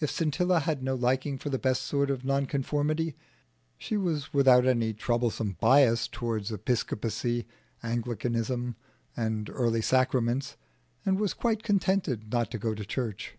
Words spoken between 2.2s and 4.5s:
nonconformity, she was